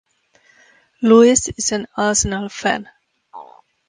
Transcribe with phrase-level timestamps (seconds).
[1.03, 2.89] Lewis is an Arsenal fan.